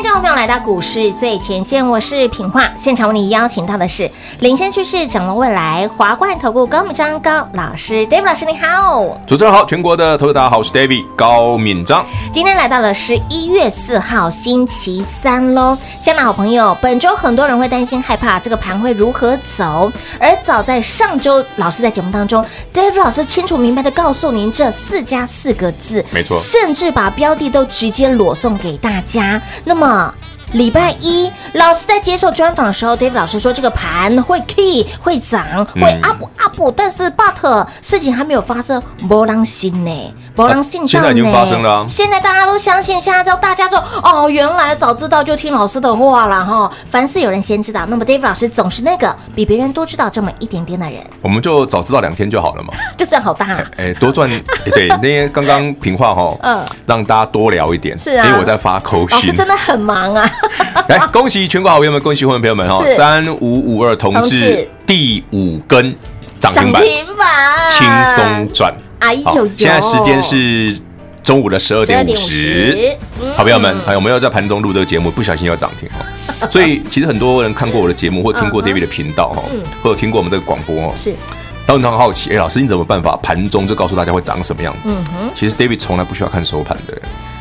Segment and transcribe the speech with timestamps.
[0.00, 2.70] 欢迎朋友来到股市最前线，我是品化。
[2.76, 4.08] 现场为你邀请到的是
[4.38, 12.06] 领先趋势、掌握未来华冠投顾高敏章高老师，David 老师你好，主持人好，全国的投资大家好，我是 David 高敏章。
[12.32, 29.42] 今天来到了十一月四号星期三喽，亲爱的好朋友，本周很多人会担心害怕这个盘会如何走，而早在上周，老师在节目当中，David 老师清楚明白的告诉您这四加四个字，没错，甚至把标的都直接裸送给大家。
[29.64, 30.14] 那么啊
[30.52, 35.44] 礼拜一，老师在接受专访的时候，David 老师说这个盘会 key 会涨，
[35.74, 40.86] 会 up up，但是 but 事情还没有发生，没人信呢，没人信。
[40.86, 46.70] 现在已经发生了啊，现在大家都相信，现在都大家说哦，原来早知道就听老师的话了哈。
[46.90, 51.02] 凡事有人先知道，那么 David 老师总是那个比别人多知道这么一点点的人。
[51.22, 53.62] 我们就早知道两天就好了嘛， 就这样好大。
[53.76, 54.28] 哎，多赚
[54.72, 60.30] 对，那天刚刚平话哈，嗯，让大家多聊一点，是啊，因为我在发口讯，老师真的很忙啊。
[60.88, 62.82] 来，恭喜全国好朋友们，恭喜会员朋友们哈！
[62.96, 65.94] 三五五二同志第五根
[66.40, 66.82] 涨停板，
[67.68, 68.74] 轻松赚。
[69.00, 70.78] 哎呦，现在时间是
[71.22, 72.96] 中午的十二点五十。
[73.36, 75.10] 好朋友们，还有没有在盘中录这个节目？
[75.10, 76.04] 不小心要涨停哦。
[76.50, 79.42] 所以其实很多人看过我的节目，或听过 David 的频道哈，
[79.82, 81.14] 或者听过我们这个广播哦，是，
[81.66, 82.30] 都很好奇。
[82.30, 84.74] 哎，老师，你怎么办法盘中就告诉大家会涨什么样？
[84.84, 86.96] 嗯哼，其实 David 从来不需要看收盘的，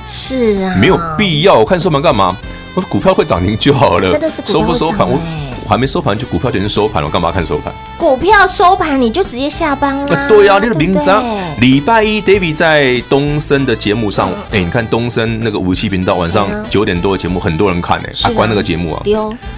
[0.07, 2.35] 是啊，没有必要看收盘干嘛？
[2.77, 4.07] 我股票会涨停就好了，
[4.45, 4.99] 收不收盘？
[4.99, 5.19] 我
[5.63, 7.73] 我还没收盘就股票就已经收盘了，我干嘛看收盘？
[7.97, 10.27] 股票收盘你就直接下班了。
[10.27, 11.23] 对呀，那个名章。
[11.59, 19.01] 礼拜一 David 在东森的节目上，哎，你看东森那个五七频道晚上九点多的节目，很多人看哎，阿关那个节目啊，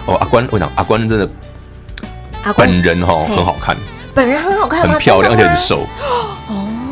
[0.06, 1.30] 哦阿关，我讲阿关真的，
[2.56, 3.76] 本人哈很好看，
[4.14, 6.38] 本人很好看，很漂亮而且很瘦，哦，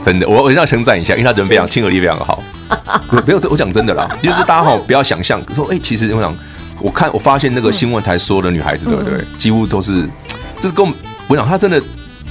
[0.07, 2.41] 真的，我我一定要称赞一下，因为他人非常亲和力非常好。
[3.28, 6.34] 没有这，我讲真的啦， 就是大家好不要想象说，哎，其实我想，
[6.79, 9.22] 我看我发现那个新闻台所有的女孩子，对不对？
[9.38, 10.07] 几乎都是，
[10.62, 10.97] 这是跟我们，
[11.28, 11.81] 我想她真的，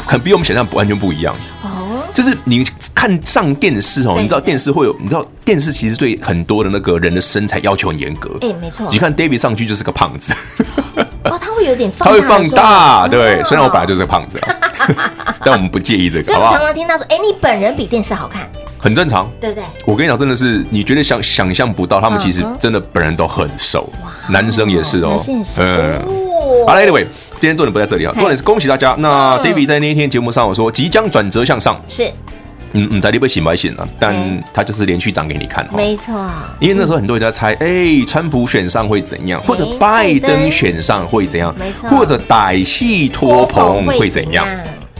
[0.07, 1.35] 很比我们想象不完全不一样。
[1.63, 8.31] 哦，就是你看上电视哦，你知道电视会有，你知道电视其实对很多的那个人的身材要求很严格。
[8.41, 8.89] 哎，没错。
[8.91, 10.33] 你看 David 上去就是个胖子。
[11.25, 13.43] 哦，他会有点放，他会放大，对。
[13.43, 14.49] 虽然我本来就是个胖子啊，
[15.45, 16.33] 但我们不介意这个。
[16.35, 18.49] 好不好常常听到说，哎，你本人比电视好看。
[18.79, 19.65] 很正常，对不对？
[19.85, 23.91] 我跟你讲，真的是你绝对想想象不到，他们其实真的本人都很瘦，
[24.29, 25.21] 男生也是哦。
[25.59, 26.05] 嗯，
[26.69, 27.07] 好了，Anyway，
[27.41, 28.95] 今天重点不在这里啊，重点是恭喜大家。
[28.99, 32.09] 那 David 在那一天节目上我说即将转折向上，是，
[32.77, 34.15] 嗯嗯，在你被醒白醒了，但
[34.53, 36.15] 他就是连续涨给你看，没错。
[36.61, 44.47] 因为那时候很多人在猜，哎，川普选上会怎样，或者拜登选上会怎样，没错，或者歹戏托棚会怎样。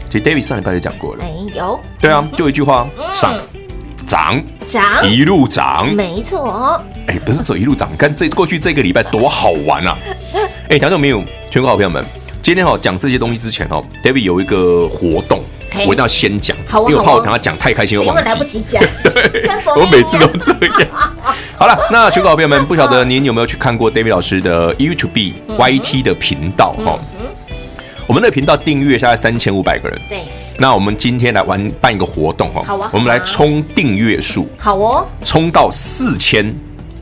[0.09, 3.39] 其实 David 上礼拜就讲过了，没有，对啊，就一句话上。
[4.07, 6.81] 涨涨一路涨，没错。
[7.07, 9.97] 哎，不是走一路涨，看这过去这个礼拜多好玩啊！
[10.69, 11.21] 哎，听到没有？
[11.51, 12.01] 全国好朋友们，
[12.41, 15.41] 今天哦讲这些东西之前哦，David 有一个活动，
[15.85, 18.83] 我一定要先讲，因为我怕我等下讲太开心，我忘记，来不及讲。
[19.03, 20.51] 对，我每次都这
[20.81, 20.89] 样。
[21.57, 26.99] 好了，那全国好朋友们，不晓得您有没有去看过 David 老师的 YouTube YT 的频道哦？
[28.05, 29.99] 我们的频道订阅现在三千五百个人。
[30.07, 30.19] 对。
[30.59, 36.51] 那我们今天来玩办一个活动哈，好啊，我们来冲订阅数，好哦，冲到四千，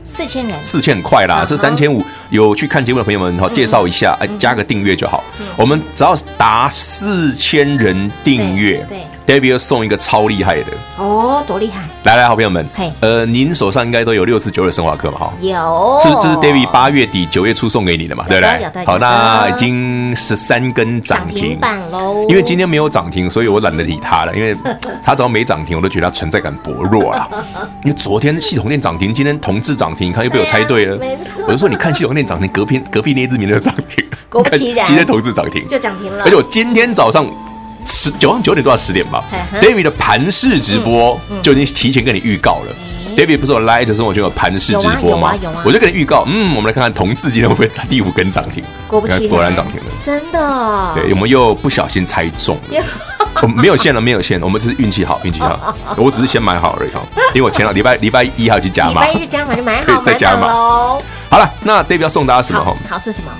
[0.06, 5.22] 四千人，四千很快啦，这三千五有去看节目的朋友们哈，介绍一下，哎，加个订阅就好，
[5.56, 8.98] 我们只要达四千人订阅，对。
[9.26, 10.66] David 送一个超厉害的
[10.96, 11.82] 哦，多厉害！
[12.04, 15.18] 来来，好朋友们，嘿，呃，您手上应该都有六四九二生化课嘛？
[15.18, 18.24] 哈，有，这这是 David 八月底九月初送给你的嘛？
[18.28, 18.84] 对不对？
[18.84, 22.24] 好，那已经十三根涨停板喽。
[22.28, 24.34] 因为今天没有涨停，所以我懒得理他了。
[24.34, 24.56] 因为
[25.02, 27.28] 他只要没涨停，我都觉得他存在感薄弱了。
[27.82, 30.96] 因为昨天系统店涨停，今天同志涨停，你看又被我猜对了。
[31.48, 36.22] 我就说，你看系统店涨停，隔壁隔壁那只名就涨停，果不其然， 今天同志涨停就涨停了。
[36.24, 37.26] 而且我今天早上。
[37.86, 39.22] 十九上九点多到十点吧
[39.60, 42.74] ，David 的盘式直播就已经提前跟你预告了。
[43.16, 45.34] David 不是我 Light 生活圈有盘式直播吗？
[45.64, 48.62] 我就跟你预告，嗯，我们来看看同志今天会不会在第五根涨停？
[48.86, 50.92] 果不其然，果然涨停了，真的。
[50.94, 52.84] 对，我们又不小心猜中了，
[53.42, 55.74] 我没有线了，没有线，我们只是运气好，运气好。
[55.96, 57.00] 我只是先买好而已哈，
[57.32, 61.02] 因为我前两礼拜礼拜一还要去加码，礼拜一加码就买好， 再加码喽。
[61.30, 62.76] 好了，那 David 要送大家什么？
[62.86, 63.30] 好是什么？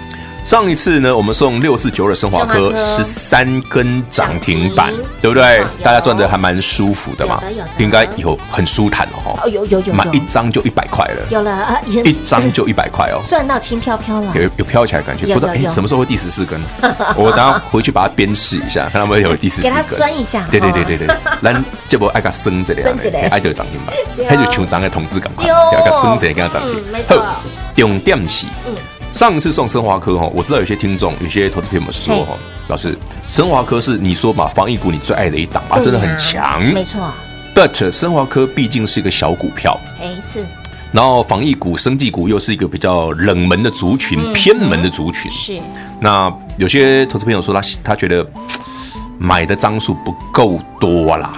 [0.46, 5.60] 上一次呢，我们送六四九二升华科十三根涨停板，对不对？
[5.82, 7.42] 大家赚的还蛮舒服的嘛，
[7.78, 9.36] 应该以后很舒坦哦。
[9.42, 16.60] 哦，有有有，买一张就一百块了，有了啊，一张就一百块哦， 赚到轻飘飘了，有有飘起来感觉，不知道哎，什么时候会第十四根？
[17.18, 20.46] 我等下回去把它鞭试一下，看他们有第十四根，给它酸一下。
[20.48, 21.08] 对对对对对，
[21.42, 22.96] 咱这波爱个升这样，
[23.32, 26.80] 爱就涨停板，还就求涨个统治感嘛，要个升这跟它涨停。
[26.92, 27.20] 没错，
[27.74, 28.46] 重点是。
[29.16, 32.34] 上一次送升华科哈，我知道有些听众、有些投资朋友们说哈，
[32.68, 32.94] 老师，
[33.26, 37.00] 升华科是你说嘛，防疫股你最爱的一档吧，真的很强，没错。
[37.54, 40.44] But 升华科毕竟是一个小股票，哎是。
[40.92, 45.58] 然后防疫股、生技股又是一个比较冷门的族群、偏门的族群，是。
[45.98, 48.24] 那有些投资朋友说他他觉得
[49.18, 51.32] 买的张数不够多啦。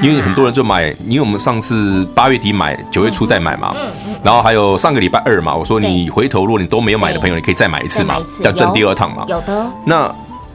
[0.00, 3.74] 因为很多人就买，因为我们上次八月底买，九月初再买嘛，
[4.22, 9.24] 然后还有上个礼拜二嘛，我说你回头如果你都没有买的朋友，你可以再买一次嘛，要赚第二趟嘛。
[9.28, 9.70] 有的。
[9.84, 10.12] 那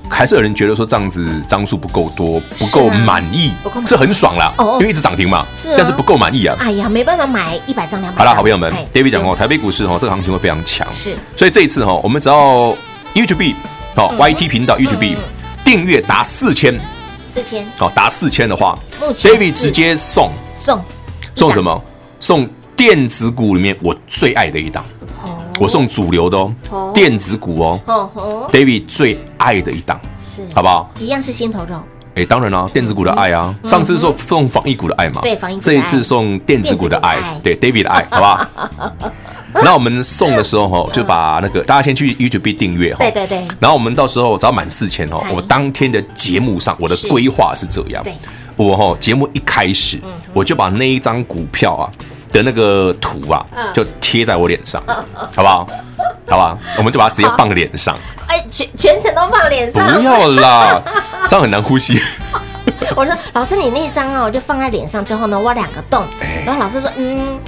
[0.10, 3.51] 还是有人觉得说这样子张数不够多，不够满意，
[3.88, 6.56] 是很爽啦，因为一直涨停嘛，但是不够满意啊。
[6.60, 8.19] 哎呀，没办法买一百张两百。
[8.19, 11.16] 好了，好朋友们，David 讲哦，台北股市哦，这个行情会非常强，是。
[11.36, 12.75] 所以这一次哈，我们只要
[13.16, 13.56] YouTube
[13.96, 15.18] 哦，YT 频道 YouTube
[15.63, 16.74] 订阅达四千。
[17.34, 17.66] 四千。
[17.76, 18.78] 好，达四千的话
[19.16, 20.32] ，David 直接送。
[20.54, 20.80] 送。
[21.34, 21.84] 送什么？
[22.20, 24.86] 送电子股里面我最爱的一档，
[25.60, 26.38] 我送主流的
[26.70, 30.44] 哦，电子股哦，David 最爱的一档，是。
[30.54, 30.92] 好不好？
[31.00, 31.82] 一样是心头肉。
[32.14, 38.48] 哎，当然啦，电子股的爱啊，上次送送防疫股的爱嘛，对，防疫，这一次送电子股的爱，对，David 的爱，好不好？
[39.64, 43.00] 那我们送的时候哈， 就把那个大家先去 YouTube 订阅哈。
[43.00, 43.38] 对对对。
[43.60, 48.04] 然后我们到时候只要满四千哦，我当天的节目上我的规划是这样。
[48.04, 48.14] 对。
[48.56, 50.00] 我哈节目一开始，
[50.34, 51.90] 我就把那一张股票啊
[52.32, 54.82] 的那个图啊，就贴在我脸上，
[55.36, 55.68] 好不好？
[56.30, 57.98] 好吧，我们就把它直接放脸上。
[58.28, 59.88] 哎，全全程都放脸上。
[59.88, 60.82] 不要啦，
[61.28, 62.00] 这样很难呼吸。
[62.96, 66.06] 我说老师，你那张哦，就放在脸上之后呢，挖两个洞。
[66.46, 67.40] 然后老师说，嗯。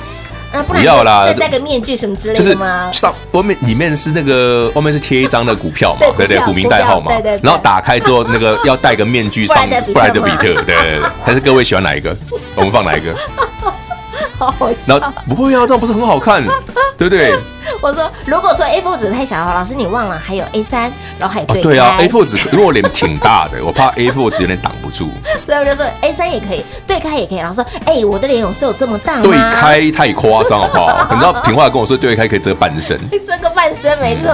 [0.63, 2.89] 不要啦，再戴个面具什么之类的吗？
[2.91, 7.39] 上外面里面是那个外面是贴一张的股票嘛，对对，股民代号嘛，对对。
[7.43, 11.01] 然后打开之后，那个要戴个面具 放布莱德比特，对对对。
[11.23, 12.15] 还是各位喜欢哪一个？
[12.55, 13.15] 我们放哪一个？
[14.37, 14.97] 好好笑。
[14.97, 16.43] 然后不会啊，这样不是很好看，
[16.97, 17.33] 对不对？
[17.85, 20.89] 我说，如果说 A4 纸太小的话，老师你忘了还有 A3，
[21.19, 21.61] 然后还有对。
[21.61, 25.09] 对啊，A4 纸因为我脸挺大的， 我怕 A4 纸有点挡不住。
[25.45, 27.41] 所以我就说 A3 也可以，对开也可以。
[27.41, 29.21] 老师说，哎，我的脸有是有这么大吗？
[29.23, 31.07] 对开太夸张好不好？
[31.13, 34.33] 你知道平话跟我说对开可以遮半身，遮个半身没错。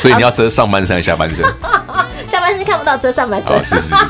[0.00, 1.44] 所以你要遮上半身还是下半身？
[2.26, 3.64] 下半身看不到，遮上半身。
[3.64, 4.06] 是是是。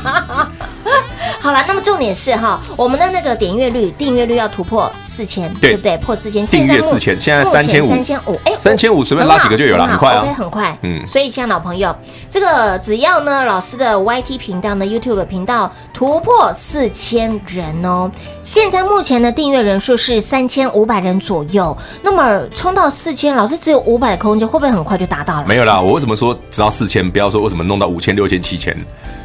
[1.39, 5.97] 好了，那么重点是哈，我们的那个点阅率、订阅率要突破四千，对不对？
[5.97, 11.05] 破四千，订阅四千，现在三千五，三千五，哎，三千五随便拉几个就有了，很快啊，很快，嗯。
[11.07, 11.95] 所以，亲爱的老朋友，
[12.27, 18.11] 这个只要呢，老师的 YT 频道呢，YouTube 频道突破四千人哦，
[18.43, 25.45] 现在目前的订阅人数是三千五百人左右，那么冲到四千，老师只有五百的空间，会不会很快就达到了？
[25.47, 27.09] 没有啦，我为什么说只要四千？
[27.09, 28.75] 不要说为什么弄到五千、六千、七千。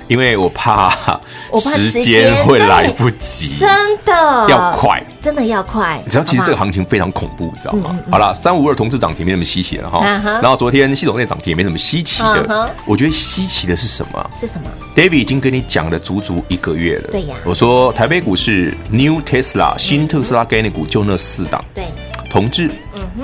[0.09, 1.19] 因为我怕，
[1.51, 3.69] 我怕时间会来不及，真
[4.05, 6.01] 的要快，真的要快。
[6.05, 7.99] 你知道，其实这个行情非常恐怖，你知道吗？
[8.11, 10.05] 好了，三五二同志涨停没那么稀奇了哈。
[10.25, 12.71] 然后昨天系统内涨停也没那么稀奇的。
[12.85, 14.31] 我觉得稀奇的是什么？
[14.39, 17.09] 是什么？David 已经跟你讲了足足一个月了。
[17.11, 17.37] 对呀。
[17.45, 21.65] 我说台北股市 New Tesla 新特斯拉概念股就那四档。
[21.75, 21.85] 对。
[22.31, 22.69] 同志、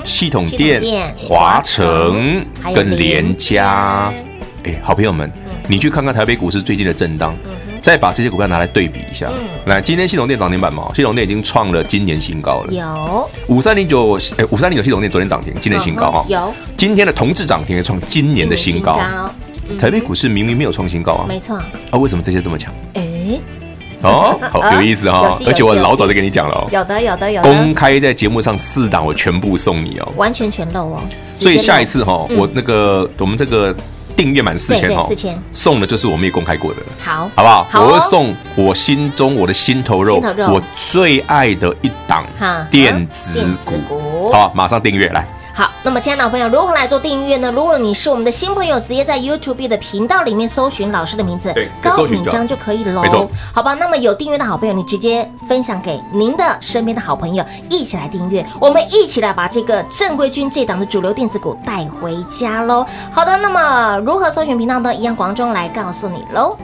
[0.05, 4.11] 系统电、华城跟联家。
[4.63, 5.29] 哎，好朋友们。
[5.71, 7.33] 你去看看台北股市最近的震荡，
[7.79, 9.31] 再把这些股票拿来对比一下。
[9.67, 12.73] 来，今天系统电涨停板嘛，系统电已经创了今年新高了。
[12.73, 16.25] 有五三零九，哎，五三零九系统电昨天涨停，今年新高哈。
[16.27, 18.99] 有今天的同志涨停也创今年的新高。
[19.79, 21.55] 台北股市明明没有创新高啊，没错。
[21.55, 22.73] 啊，为什么这些这么强？
[22.95, 23.39] 哎，
[24.01, 25.33] 哦，好 有意思哈。
[25.45, 27.41] 而且我老早就跟你讲了，有的有的有。
[27.43, 31.01] 公开在节目上四档，我全部送你哦，完全全漏哦。
[31.33, 33.73] 所以下一次哈，我那个我们这个。
[34.15, 35.07] 订阅满四千哈，
[35.53, 37.67] 送的就是我们也公开过的，好，好不好？
[37.85, 42.25] 我会送我心中我的心头肉，我最爱的一档
[42.69, 45.27] 电子股，好，马上订阅来。
[45.53, 47.51] 好，那么亲爱的朋友，如何来做订阅呢？
[47.51, 53.01] 如果你是我们的新朋友，直接在 YouTube 的频道里面搜寻老师的名字，高敏章就可以喽。
[53.01, 53.73] 没错，好吧。
[53.73, 62.85] 那么有订阅的好朋友，你直接分享给您的身边的好朋友，一起来订阅，我们一起来把这个正规军这档的主流电子股带回家喽。
[63.11, 64.95] 好的，那么如何搜寻频道呢？
[64.95, 66.57] 一样广中来告诉你喽。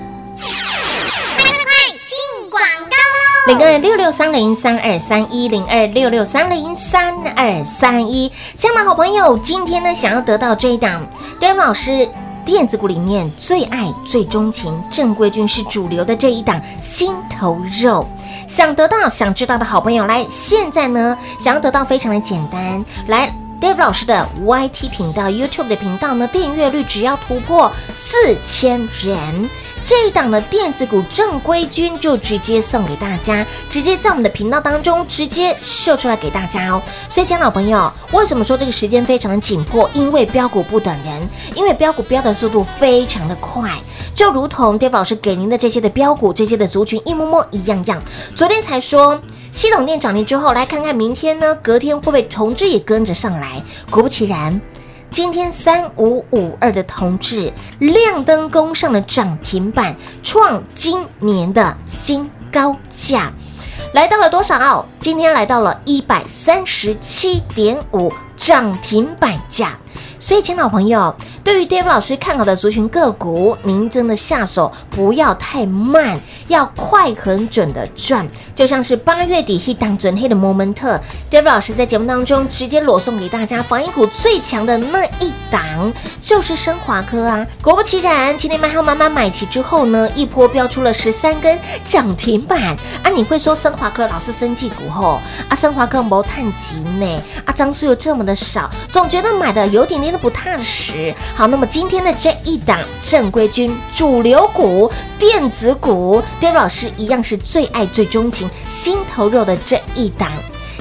[3.47, 11.07] 零二六六三零三二三一零二六六三零三二三一，亲爱的好朋友，今天呢，想要得到这一档
[11.39, 12.09] David 老师
[12.43, 18.05] 电子股里面最爱、最钟情、正规军是主流的这一档心头肉。
[18.49, 23.33] 想得到、想知道的好朋友，来，现在呢，想要得到非常的简单，来。
[23.59, 29.49] Dave 老师的 YT 频道、YouTube 的频道呢，订阅率只要突破四千人，
[29.83, 36.81] 这一档的电子股正规军就直接送给大家，直接在我们的频道当中直接秀出来给大家哦。
[37.09, 39.89] 所以，亲爱的老朋友，为什么说这个时间非常的紧迫？
[39.93, 43.71] 因为标股不等人，因为标股标的速度非常的快，
[44.13, 48.01] 就如同 Dave 老师给您的这些的标股、这些的族群一模模一样样。
[48.35, 49.19] 昨天才说。
[49.49, 51.55] 系统电涨停之后，来看看明天呢？
[51.63, 53.59] 隔天会不会同致也跟着上来？
[53.89, 54.61] 果不其然，
[55.17, 63.33] 今天三五五二的同志亮灯攻上了涨停板，创今年的新高价，
[63.95, 64.85] 来到了多少？
[64.99, 69.77] 今天来到了一百三十七点五涨停板价。
[70.19, 78.27] 所以，亲老朋友，对于 Dave 老师看好的族群个股，您真的下手不要太慢，要快很准的赚。
[78.55, 80.99] 就像是八月底黑档准黑的摩门特
[81.29, 87.45] ，Dave 老师在节目当中直接裸送给大家，防疫股最强的那一档就是升华科啊。
[87.61, 93.11] 果不其然，今天买好满满买齐之后呢，一波飙出了十三根涨停板啊！
[93.13, 95.55] 你会说升华科老是生技股后啊？
[95.55, 97.21] 升华科没探及呢？
[97.45, 100.17] 阿，张数又这么的少，总觉得买的有点点的。
[100.17, 101.13] 不踏实。
[101.35, 110.31] 好，那么今天的这一档正规军主流股电子股，David 老师一样是最爱最钟情心头肉的这一档。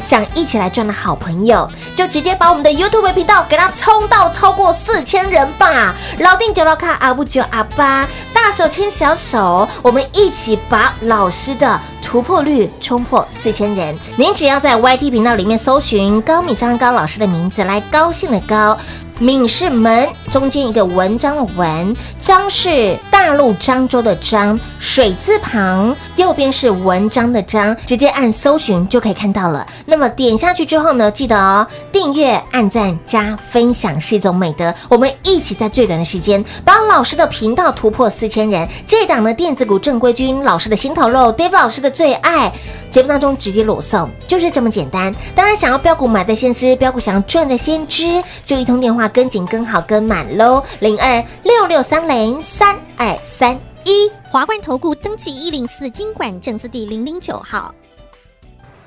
[0.07, 5.93] 想一起来赚的好朋友，就直接把我们的 YouTube 频道给它冲到超过四千人吧！
[6.21, 13.99] 老定九老卡阿不九阿八，大手牵小手，我们一起把老师的突破率冲破四千人。
[14.17, 18.79] 您只要在 YT 频道里面搜寻高米章高老师的名字，来高兴的高。
[19.19, 29.67] 敏是门，中间一个文章的文，章是大陆漳州的漳，水字旁，右边是文章的章，直接按搜寻就可以看到了。
[29.87, 34.73] 那么点下去之后呢，记得哦，订阅、按赞、加分享是一种美德。
[34.91, 38.69] 我们一起在最短的时间把老师的频道突破四千人。
[38.87, 42.53] 这档呢，电子股正规军，老师的心头肉，Dave 老师的最爱。
[42.91, 45.15] 节目当中直接裸送，就是这么简单。
[45.35, 50.63] 当然，想要标股买在先知，标股想要赚在先知，就一通电话跟紧、跟好、跟满喽。
[50.81, 57.75] 零二六六三零三二三一，华冠投顾登记一零四经管证字第零零九号，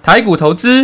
[0.01, 0.83] 台股投资。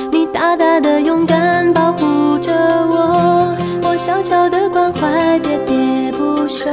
[0.51, 6.65] 大大的勇敢保护着我，我小小的关怀喋喋不休。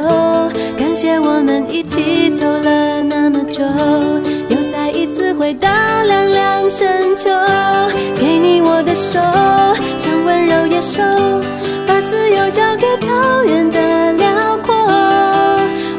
[0.76, 3.62] 感谢我们一起走了那么久，
[4.48, 5.68] 又再一次回到
[6.08, 7.30] 凉凉深秋。
[8.16, 9.20] 给你我的手，
[9.96, 11.00] 像温柔野兽，
[11.86, 14.74] 把自由交给草原的辽阔。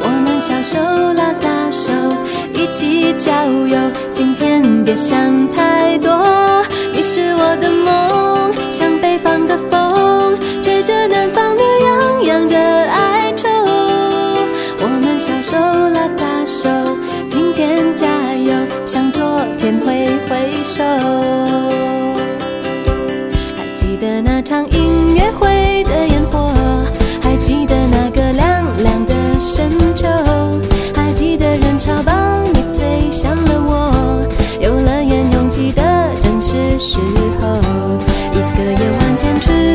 [0.01, 0.77] 我们小手
[1.13, 1.93] 拉大手，
[2.53, 3.77] 一起郊游。
[4.11, 6.48] 今天别想太多。
[7.49, 13.47] 我的梦像北方的风吹着南方暖洋洋的哀愁。
[14.79, 15.57] 我们小手
[15.89, 16.69] 拉大手
[17.27, 18.53] 今天加油
[18.85, 20.83] 向昨天挥挥手。
[23.57, 25.68] 还记得那场音乐会？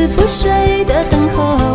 [0.07, 1.74] 不睡的等候，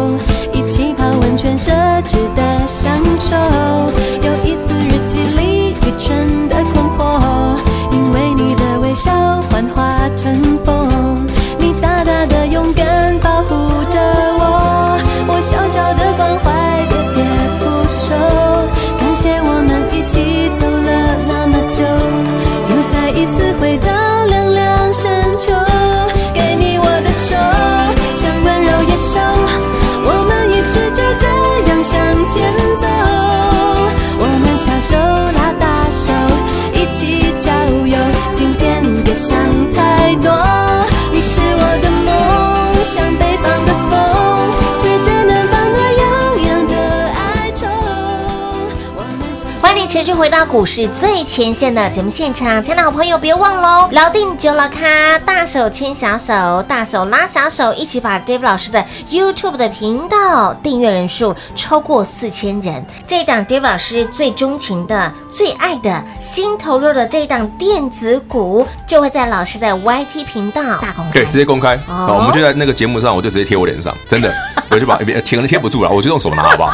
[50.01, 62.83] 持续回到股市最前线的节目现场，亲爱的好朋友，别忘喽，老定九老咖，大手牵小手，大手拉小手，一起把 Dave 老师的 YouTube 的频道订阅人数超过四千人。
[63.07, 71.75] 这一档 Dave 老师最钟情的、最爱的、心头肉的这一档电子股，就会在老师的 YT 频道大公开，对，直接公开。
[71.87, 74.35] 哦好，我们就在那个节目上，我就直接贴我脸上，真的，
[74.71, 76.73] 我就把贴可能贴不住了，我就用手拿，好不好？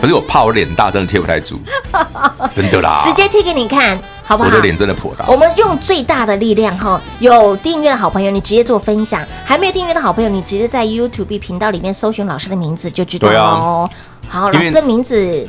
[0.00, 1.60] 可是我怕我脸大，真的贴不太住，
[2.52, 3.00] 真的啦。
[3.04, 4.48] 直接贴给你看，好不好？
[4.48, 5.26] 我的脸真的颇大。
[5.26, 13.90] 我们用最大的力量哈，有订阅的好朋友，你直接做分享；还没有订阅的好朋友，你直接在 YouTube 频道里面搜寻老师的名字就知道对啊哦。
[14.28, 15.46] 好，老师的名字，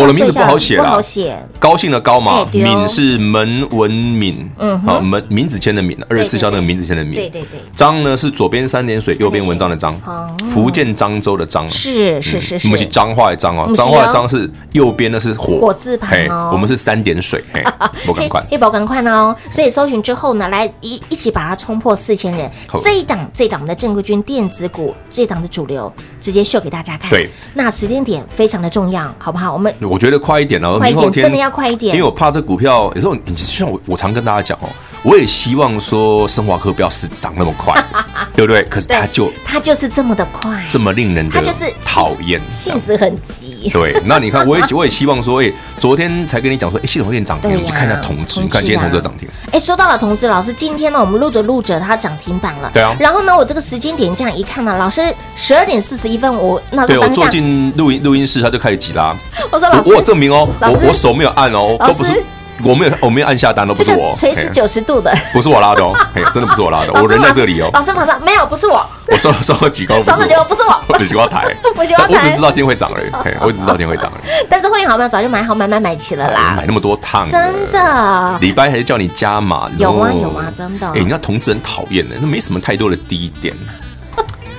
[0.00, 1.36] 我的名字不好写不啦好写。
[1.58, 4.86] 高兴的高嘛敏是门文敏，嗯哼。
[4.86, 7.14] 好门名字签的敏，二十四孝那个名字签的敏。
[7.14, 11.66] 对对对，张呢是左边三点水，右边文章的章哦，福建漳州的漳。
[11.68, 15.58] 是是是是，我们是彰化的彰哦不，是哦彰化的彰是右边的是火。
[15.60, 16.50] 火字旁哦。
[16.52, 17.62] 我们是三点水，嘿，
[18.04, 18.44] 不赶快。
[18.50, 19.34] 黑宝赶快哦！
[19.50, 22.50] 所以搜寻之后呢，来一一起把它冲破四千人。
[22.66, 22.80] 好。
[22.82, 25.92] 这一档这一档我们的正规军电子股，这一档的主流，
[26.24, 27.10] 直接秀给大家看。
[27.10, 29.52] 对，那时间点非常的重要，好不好？
[29.52, 32.06] 我们我觉得快一点哦，快一点，明后天真的要快一点因为。
[32.06, 34.68] 我怕这股票有时候，你像我，我常跟大家讲哦，
[35.04, 37.74] 我也希望说生华科不要是涨那么快，
[38.34, 38.62] 对不对？
[38.64, 43.68] 可是它就它就是这么的快，这么令人就是讨厌，性子很急。
[43.70, 52.70] 对， 那你看，我也我也希望说，哎，昨天才跟你讲说，哎，系统有点涨停，我们去看一下同志，同志啊你看今天同志涨停，哎，说到了同志老师，今天呢，我们录着录着，它涨停板了。
[52.72, 59.14] 对啊然后呢，我这个时间点这样一看呢，老师十二点四十一分，我那对我坐进录音录音室，他就开始急拉，
[59.52, 62.22] 我说老我我有，证明哦，我我手没有按哦，都不是，
[62.62, 71.44] 我没有我没有按下单，都不是我，垂直九十度的，不是我拉的哦，嘿，真的不是我拉的， 我人在这里哦，老师马上没有，不是我，我稍稍微举高，不老师是我，觉 得不是我，我不喜欢抬，
[71.76, 74.46] 我喜欢抬我只知道今天会涨而已，嘿，我只知道今天会涨而已。
[74.48, 76.54] 但是会员好朋友早就买好买买买齐了啦。
[76.56, 78.38] 买，那么多趟，真的。
[78.40, 80.86] 礼拜还是叫你加码，有啊有啊真的。
[80.88, 83.54] 哎，你看同志很讨厌的，那没什么太多的低点。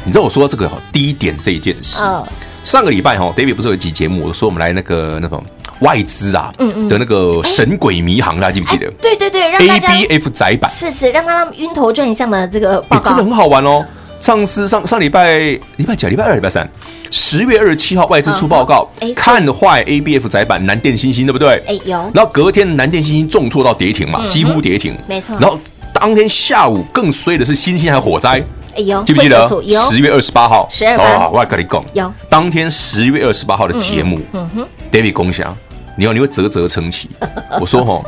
[0.03, 2.23] 你知道我说到这个哈低点这一件事，嗯
[2.63, 5.43] 上个礼拜哈，David 不是有一集节目，我说我们来那个那种
[5.79, 13.85] 外资啊嗯嗯的那个神鬼迷航，大家记不记得对对对，让大家？ABF 窄版，是是让他们晕头转向的这个报哎，真的，很好玩哦。
[14.21, 15.37] 上次上上礼拜
[15.75, 16.09] 礼拜几啊？
[16.09, 16.67] 礼拜二、礼拜三，
[17.11, 21.61] 十月二十七号外资出报告嗯哎，看坏 ABF 窄版南电星星，对不对？
[21.67, 24.95] 哎有然后隔天南电星星重挫到跌停嘛，几乎跌停。
[25.07, 25.59] 没错然后
[25.93, 28.43] 当天下午更衰的是星星还火灾，
[28.75, 29.61] 哎有记不记得会手？
[29.61, 35.55] 有十月二十八号，12番哦，我要跟你讲，有当天十月二十八号的节目，嗯哼，David 共享，
[35.95, 37.09] 你要你会啧啧称奇。
[37.59, 38.03] 我说哈，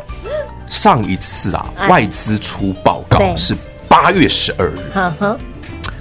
[0.70, 3.56] 上一次啊哎，外资出报告是
[3.88, 4.78] 八月十二日。
[4.94, 5.38] 呵呵，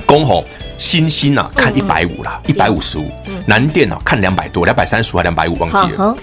[0.04, 0.44] 公吼
[0.78, 3.10] 新兴啊看一百五啦，一百五十五，
[3.46, 6.16] 南电啊看两百多，两百三十五还两百五，忘记了。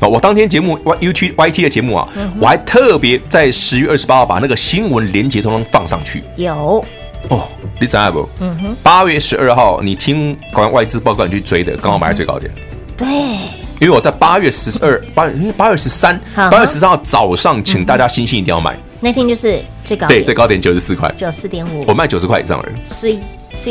[0.00, 2.08] 哦，我当天节目 Y YouTube YT 的节目啊，
[2.40, 6.24] 我还特别在十月二十八号把那个新闻连接通通放上去。
[6.36, 6.82] 有
[7.28, 7.46] 哦，
[7.78, 8.26] 你知道不？
[8.40, 12.50] 嗯哼，八月十二号你听搞完外资报告你去追的，刚好买在最高点。
[12.96, 13.06] 对，
[13.80, 18.78] 因为我在八月十二、八月八月十三、八月十三号早上，请大家星星一定要买。
[19.00, 22.74] 那天就是最高对，最高点九十四块，九四点五我，卖九十块以上而已。
[22.84, 23.18] 所以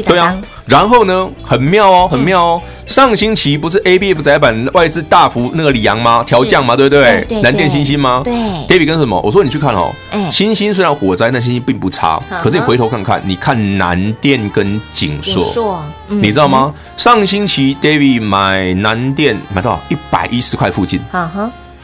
[0.05, 2.61] 对啊，然后呢，很妙哦，很妙哦。
[2.85, 6.23] 上星期不是 ABF 载板外资大幅那个里昂吗？
[6.25, 6.75] 调降吗？
[6.75, 7.25] 对不对？
[7.41, 8.21] 南电、星星吗？
[8.23, 8.33] 对。
[8.67, 9.19] David 跟什么？
[9.21, 9.91] 我说你去看哦。
[10.31, 12.21] 星星虽然火灾，但星星并不差。
[12.41, 16.73] 可是你回头看看，你看南电跟景硕，你知道吗？
[16.97, 19.79] 上星期 David 买南电买多少？
[19.89, 20.99] 一百一十块附近。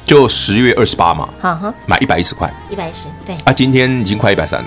[0.06, 1.28] 就十月二十八嘛。
[1.86, 2.52] 买一百一十块。
[2.70, 3.36] 一百一十，对。
[3.46, 4.66] 啊，今天已经快一百三了。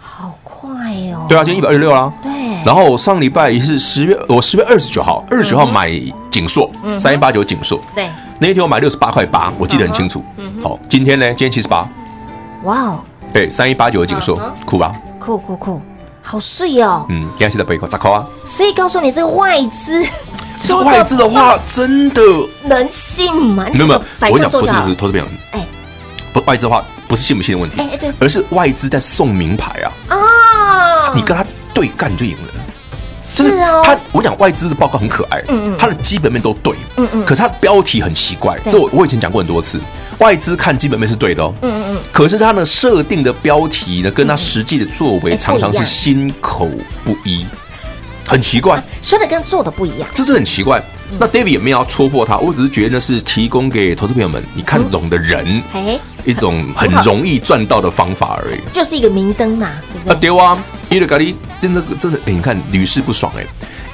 [0.00, 0.68] 好快
[1.14, 2.12] 哦，对啊，今天一百二十六啦。
[2.22, 2.30] 对，
[2.66, 5.88] 然后上礼拜也是十月，我十月二十九号，二十九号买
[6.28, 7.80] 景硕，三一八九景硕。
[7.94, 10.20] 对，那一天我买六十八块八，我记得很清楚。
[10.60, 11.28] 好，今天呢？
[11.28, 11.88] 今天七十八。
[12.64, 13.00] 哇哦，
[13.32, 14.90] 对，三一八九的景硕，酷吧？
[15.20, 15.80] 酷酷酷，
[16.20, 17.06] 好碎哦。
[17.08, 18.26] 嗯，今天是在背口砸扣啊。
[18.44, 20.04] 所以告诉你，这个外资，
[20.58, 22.20] 这外资的话，真的
[22.64, 23.64] 能信吗？
[23.74, 25.64] 没有没有，我跟你讲，不是不是，投资朋友，哎，
[26.32, 29.86] 不外资的话，不是信不信的问题，哎对，而是外资在送名牌啊。
[30.08, 32.45] 啊，你跟他对干你就赢了。
[33.26, 39.80] 是哦，他我讲外资的报告很可爱，嗯嗯，他的基本面都对，嗯嗯，可是他标题很奇怪，这我我以前讲过很多次，
[40.18, 46.70] 外资看基本面是对的哦，嗯嗯，可是他呢设定的标题呢，跟他实际的作为常常是心口
[47.04, 47.44] 不一，
[48.26, 50.80] 很奇怪，说的跟做的不一样，这是很奇怪。
[51.18, 55.62] 那 David 也没有要戳破他，我只是觉得那是提供给投资朋友们你看懂的人，
[56.26, 59.66] 一种很容易赚到的方法而已，就是一个明灯呐，
[60.06, 60.58] 啊对啊。
[60.88, 63.44] 伊的咖喱，真的真的，你看屡试不爽哎！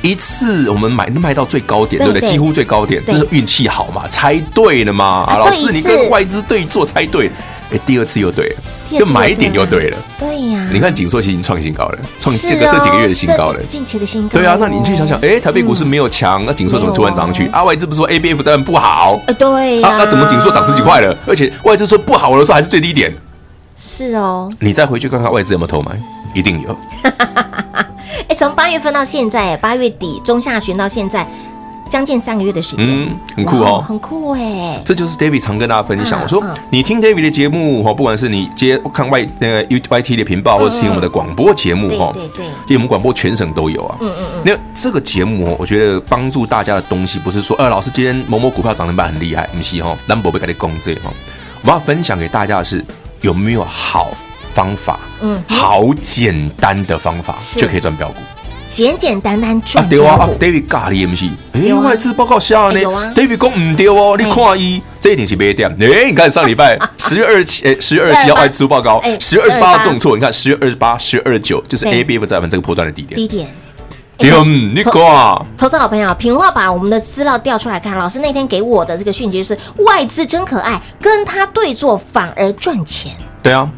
[0.02, 2.28] 一次我们买卖到最高点，对不对？
[2.28, 5.24] 几乎最高点，就是运气好嘛，猜对了嘛。
[5.26, 7.30] 啊，老师，你跟外资对坐猜对，
[7.70, 8.56] 哎，第二次又对了，
[8.98, 9.98] 就买点就对了。
[10.18, 14.38] 对呀，你看景硕已经创新高了，创这个这几个月的新高了，近期的新高。
[14.38, 17.48] 对啊，那你去想想，哎，台北股市没有强，那景硕怎么突然涨上去？
[17.48, 19.20] 啊，外资不是说 ABF 载板不好？
[19.38, 21.16] 对啊，那怎么景硕涨十几块了？
[21.26, 23.12] 而且外资说不好的时候还是最低点。
[23.78, 25.92] 是哦，你再回去看看外资有没有偷买。
[26.34, 26.74] 一定有。
[28.26, 31.26] 哎，从八月份到现在，八月底中下旬到现在，
[31.92, 34.80] 将近三个月的时间，嗯，很酷哦，很酷哎。
[34.82, 36.22] 这就是 David 常跟大家分享。
[36.22, 43.98] 我说，你听 David 的节目哈，不管是你接看外那个 YT 的频道，或是听我们的广播节目哈，对对，因为我们广播全省都有啊。
[44.00, 44.42] 嗯嗯嗯。
[44.42, 51.12] 那这个节目，我觉得帮助大家的东西，不是说，呃，老师今天某某股票涨停板很厉害，不是哈，兰博被给你攻这哈。
[51.62, 52.82] 我要分享给大家的是，
[53.20, 54.12] 有没有好
[54.54, 58.14] 方法，嗯，好简单的方法就可以赚标股，
[58.72, 59.86] 简简单单赚。
[59.86, 62.80] 对啊，David 咖喱 MC，哎，外资报告下呢
[63.14, 65.68] ，David 讲唔对哦，你看伊，这一点是没点。
[65.78, 73.14] 哎，你看上礼拜 十月二十七，哎，十月二十七号外资出报告，十月二十八号重挫，你看十月二十八、十月二十九就是 ABF 载板这个波段的低点。
[73.14, 73.46] 低点，
[74.20, 74.92] 嗯，你看，
[75.58, 83.12] 投资好朋友，平话把我们的资料调出来看，老师那天给我的这个讯息就是外资真可爱，跟他对坐反而赚钱。
[83.42, 83.68] 对啊。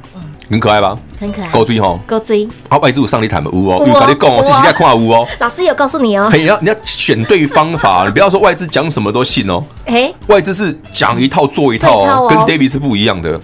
[0.51, 0.97] 很可爱吧？
[1.19, 2.47] 很可爱，高追吼，高追。
[2.69, 5.27] 好，外资上你谈的乌哦，有跟你讲哦，这是在看乌哦。
[5.41, 9.65] 老师有告诉你哦，你要你要选对方法， 你不要说外资讲什么都信哦。
[9.87, 13.41] 哎，外资是讲一套做一套哦，跟 David 是不一样的。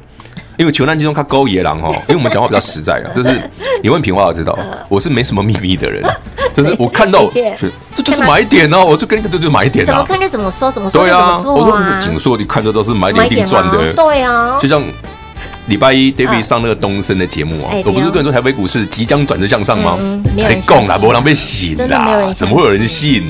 [0.59, 3.41] 因为求难之中他勾野狼哦， 因为我们讲话比较实在啊，就是
[3.83, 4.59] 你问平话我知道，
[4.91, 6.05] 我是没什么秘密的人，
[6.53, 9.89] 就是我看到这就是买点哦，我就跟你讲这就是买点啊。
[9.89, 11.55] 怎么看就怎么说，怎么说就怎么说。
[11.55, 14.83] 我说景硕你看这都是买点一定赚的，对啊，就像。
[15.71, 19.97] 礼拜一，David 上那个东升的节目啊，我不是跟你说台北股市即将转折向上吗？
[20.37, 23.23] 没人讲啦，波浪被洗啦，怎么会有人信？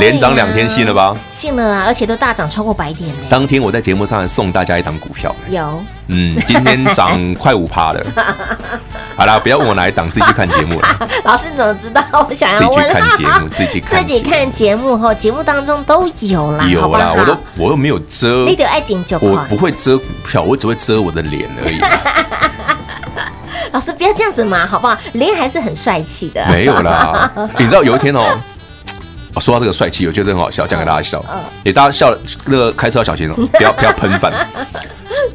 [0.00, 1.14] 连涨两天信了吧？
[1.30, 3.16] 信了啊，而且都大涨超过百点呢。
[3.28, 8.04] 当天我在节目上还送大家一档股票，有，嗯，今天涨快五趴了。
[9.14, 10.88] 好啦，不要问我哪一档，自己去看节目了。
[11.24, 12.02] 老师你怎么知道？
[12.28, 12.70] 我想要问。
[12.70, 16.64] 自己去看节目，自 己自己看节目后，节目当中都有啦。
[16.66, 18.46] 有啦，我都我又没有遮。
[18.46, 21.78] 你得爱紧就我不会遮股票，我只会遮我的脸而已。
[23.72, 24.96] 老师不要这样子嘛，好不好？
[25.12, 26.44] 脸还是很帅气的。
[26.48, 28.38] 没有啦，你知道有一天哦。
[29.40, 31.24] 说到这个帅气，我觉得真很好笑，讲给大家笑。
[31.64, 32.16] 给大家笑，
[32.46, 34.46] 那个开车要小心哦， 不要不要喷饭。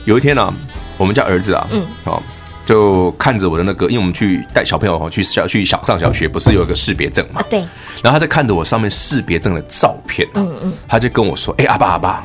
[0.05, 0.53] 有一天呢，
[0.97, 1.67] 我们家儿子啊，
[2.05, 2.21] 哦，
[2.65, 7.41] 就看着我的那个，因为我们去带小朋友去小去小上小学，不是有一个识别证嘛？
[7.49, 7.60] 对。
[8.03, 12.23] 然后他在看着我上面识别证的照片，嗯嗯，他就跟我说：“哎，阿爸阿爸，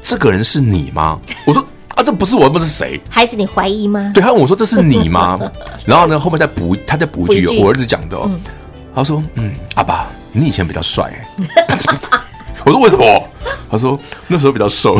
[0.00, 1.62] 这个人是你吗？”我说
[1.94, 4.10] ：“啊，这不是我，不是谁？”孩子，你怀疑吗？
[4.14, 5.38] 对，他问我说：“这是你吗？”
[5.84, 8.30] 然后呢，后面再补，他再补一句，我儿子讲的，哦，
[8.94, 11.10] 他说：“嗯，阿爸。”你以前比较帅，
[12.66, 13.28] 我说为什么？
[13.70, 14.98] 他说那时候比较瘦。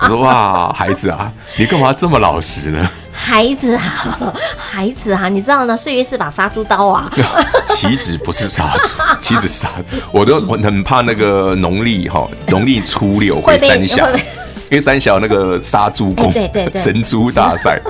[0.00, 2.88] 我说哇，孩子啊，你干嘛这么老实呢？
[3.12, 5.76] 孩子啊，孩子啊，你知道呢？
[5.76, 7.10] 岁月是把杀猪刀啊。
[7.76, 8.88] 岂止不是杀猪，
[9.20, 9.68] 岂止杀，
[10.10, 14.08] 我都我很怕那个农历哈，农历初六回三峡，
[14.70, 16.32] 因为三峡那个杀猪公，
[16.72, 17.80] 神猪大赛，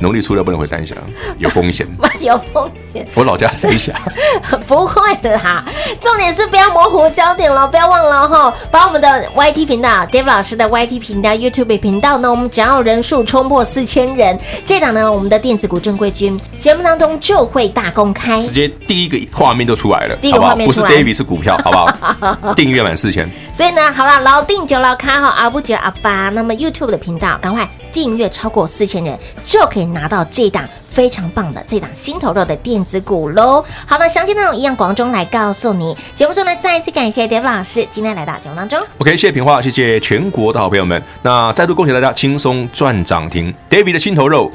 [0.00, 0.94] 农历初六不能回三峡，
[1.38, 1.86] 有风险。
[2.20, 3.06] 有风险。
[3.14, 3.94] 我老家三峡，
[4.66, 5.64] 不会的啦。
[6.00, 22.54] 重点是不要模糊焦点了，不要忘了哈，把我们的 YT 频道，David 老师的 YT 频道、YouTube 频道呢，我们只要人数冲破四千人，这档呢，我们的电子股正规军节目当中就会大公开，直接第一个画面就出来了，第一个画面出来，不是 David 是股票，好不好？
[22.54, 33.64] 订阅满四千，所以呢，好了，老定就老卡哈，阿不就阿巴，那么 YouTube 的频道赶快订阅超过四千人，就可以拿到这档非常棒的这档心头肉的电子股喽。
[33.86, 35.96] 好了，详细内容一样，广中来告诉你。
[36.14, 38.78] 节目中呢，再一次感谢 David 老师今天来到节目当中。
[38.98, 41.02] OK，谢谢平花，谢谢全国的好朋友们。
[41.22, 44.50] 那再度恭喜大家轻松赚涨停，David 的心头肉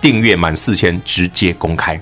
[0.00, 2.00] 订阅满四千直接公开。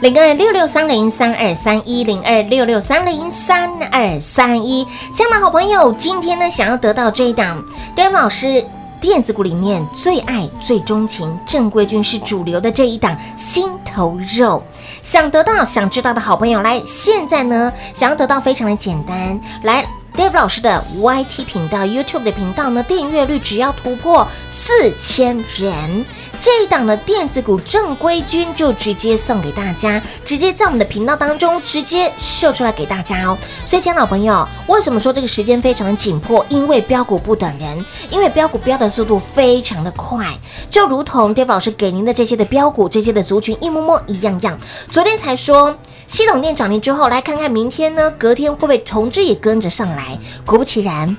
[0.00, 7.64] 零二六六三零三二三一零二六六三零三二三一，亲爱的好朋友，今天呢，想要得到这一档
[7.96, 8.64] David 老师
[9.00, 14.62] 电子股里面最爱、最钟情、正规军是主流的这一档心头肉，
[15.02, 19.86] 想得到、想知道的好朋友，来，现在呢，想要得到非常的简单，来。
[20.16, 26.04] Dave 老师的 YT 频道、YouTube 的频道呢，订阅率只要突破四千人，
[26.40, 33.36] 这一档的电子股正规军就直接送给大家，直接在我们的频道当中直接秀出来给大家哦。
[33.64, 36.46] 所以，亲爱的朋友，为什么说这个时间非常的紧迫？
[36.48, 40.26] 因为标股不等人，因为标股标的速度非常的快，
[40.70, 44.58] 就如同 David 老师给您的这些的标股、这些的族群一模模一样样。
[44.90, 45.76] 昨天才说。
[46.06, 48.10] 系统电涨停之后，来看看明天呢？
[48.12, 50.18] 隔天会不会同致也跟着上来？
[50.46, 51.14] 果不其然，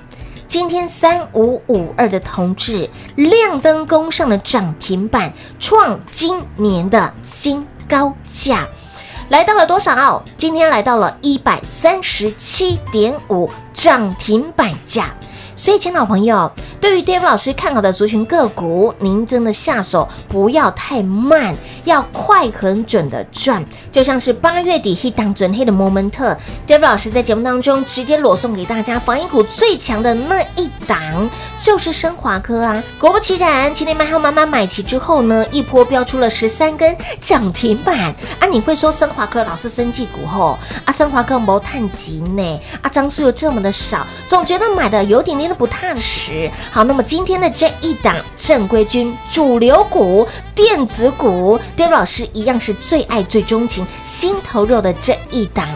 [0.50, 8.68] 今天三五五二的同志亮灯攻上了涨停板，创今年的新高价，
[9.30, 10.24] 来到了多少？
[10.38, 15.14] 今天来到了一百三十七点五涨停板价。
[15.60, 23.62] 所以，亲老朋友，对于 Dave 老师看好的族群个股，您真的下手不要太慢，要快很准的赚。
[23.92, 26.34] 就像是八月底黑档准黑的摩门特
[26.66, 32.82] ，David 老师在节目当中直接裸送给大家，防疫股最强的那一档就是升华科啊。
[32.98, 38.48] 果不其然，今天买好满满买齐之后呢，一波飙出了十三根涨停板啊！
[38.50, 42.60] 你会说升华科老是生技股后啊，升华科没探级呢？
[42.82, 45.49] 啊，张数又这么的少，总觉得买的有点点。
[45.54, 46.50] 不踏实。
[46.72, 55.68] 好，那么今天的这一档正规军主流股电子股，David 老师一样是最爱最钟情心头肉的这一档，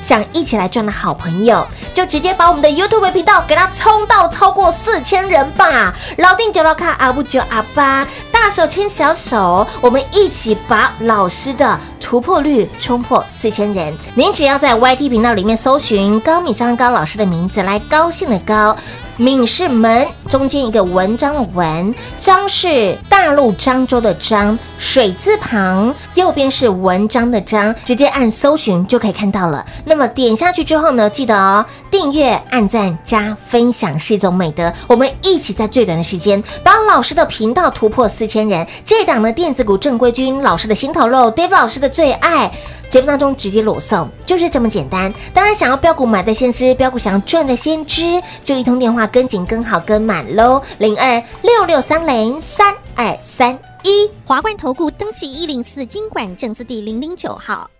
[0.00, 5.94] 想一起来赚的好朋友，就直接把我们的 YouTube 频道给它冲到超过四千人吧！
[6.18, 13.94] 老定九老卡阿不九阿八，大手牵小手，我们一起把老师的突破率冲破四千人。
[14.14, 18.76] 您只要在 YT 频道里面搜寻高敏章高老师的名字，来高兴的高。
[19.20, 29.62] 闽是门，中间一个文章的文，漳是大陆漳州的漳，水字旁，右边是文章的章，直接按搜寻就可以看到了。
[29.84, 34.72] 那么点下去之后呢，记得哦，订阅、按赞、加分享是一种美德。
[34.86, 38.66] 我们一起在最短的时间把老师的频道突破四千人。
[38.86, 42.50] 这档呢，电子股正规军，老师的心头肉，Dave 老师的最爱。
[42.90, 45.10] 节目当中直接裸送，就是这么简单。
[45.32, 50.60] 当然，想要标股买在先知，标股想要赚在先知，就一通电话跟紧、跟好、跟满喽。
[50.78, 57.70] 零二六六三零三二三一，华冠投顾登记一零四经管证字第零零九号，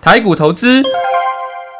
[0.00, 0.84] 台股投资。